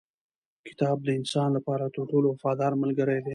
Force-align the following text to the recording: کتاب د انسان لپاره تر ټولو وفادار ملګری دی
کتاب 0.67 0.97
د 1.03 1.09
انسان 1.19 1.49
لپاره 1.57 1.85
تر 1.95 2.03
ټولو 2.11 2.27
وفادار 2.31 2.71
ملګری 2.83 3.19
دی 3.25 3.29